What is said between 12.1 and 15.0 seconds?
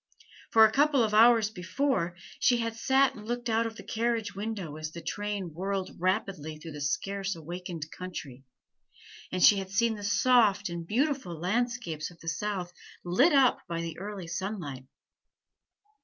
the South lit up by the early sunlight.